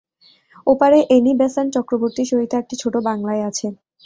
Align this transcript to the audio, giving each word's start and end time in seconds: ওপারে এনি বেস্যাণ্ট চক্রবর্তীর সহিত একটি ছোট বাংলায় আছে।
ওপারে 0.67 0.97
এনি 1.15 1.31
বেস্যাণ্ট 1.39 1.69
চক্রবর্তীর 1.75 2.29
সহিত 2.31 2.51
একটি 2.55 2.75
ছোট 2.81 2.93
বাংলায় 3.07 3.43
আছে। 3.49 3.67